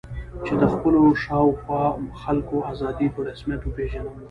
[0.45, 1.83] چې د خپلو شا او خوا
[2.21, 4.15] خلکو آزادي په رسمیت وپېژنم.